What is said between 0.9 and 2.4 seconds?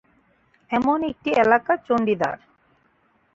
একটি এলাকা চণ্ডীদার।